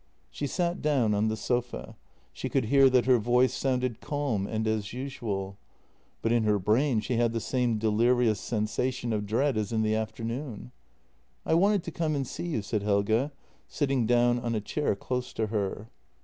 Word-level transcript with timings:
She 0.31 0.47
sat 0.47 0.81
down 0.81 1.13
on 1.13 1.27
the 1.27 1.37
sofa. 1.37 1.95
She 2.33 2.49
could 2.49 2.65
hear 2.65 2.89
that 2.89 3.05
her 3.05 3.19
voice 3.19 3.53
sounded 3.53 4.01
calm 4.01 4.47
and 4.47 4.67
as 4.67 4.93
usual. 4.93 5.59
But 6.23 6.31
in 6.31 6.41
her 6.41 6.57
brain 6.57 7.01
she 7.01 7.17
had 7.17 7.33
the 7.33 7.39
same 7.39 7.77
delirious 7.77 8.39
sensation 8.39 9.13
of 9.13 9.27
dread 9.27 9.57
as 9.57 9.71
in 9.71 9.83
the 9.83 9.93
afternoon." 9.93 10.71
I 11.45 11.53
wanted 11.53 11.83
to 11.83 11.91
come 11.91 12.15
and 12.15 12.25
see 12.25 12.47
you," 12.47 12.63
said 12.63 12.81
Helge, 12.81 13.29
sitting 13.67 14.07
down 14.07 14.39
on 14.39 14.55
a 14.55 14.59
chair 14.59 14.95
close 14.95 15.33
to 15.33 15.45
her. 15.53 15.87